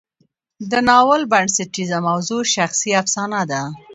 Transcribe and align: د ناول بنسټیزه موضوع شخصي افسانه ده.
د 0.71 0.73
ناول 0.87 1.21
بنسټیزه 1.31 1.97
موضوع 2.07 2.41
شخصي 2.55 2.91
افسانه 3.01 3.41
ده. 3.51 3.61